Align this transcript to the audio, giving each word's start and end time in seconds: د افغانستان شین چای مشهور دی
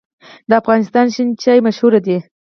د 0.49 0.51
افغانستان 0.61 1.05
شین 1.13 1.29
چای 1.43 1.59
مشهور 1.67 1.93
دی 2.05 2.17